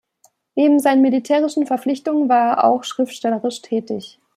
Neben 0.55 0.79
seinen 0.79 1.03
militärischen 1.03 1.67
Verpflichtungen 1.67 2.27
war 2.27 2.57
er 2.57 2.63
auch 2.63 2.83
schriftstellerisch 2.83 3.61
tätig. 3.61 4.17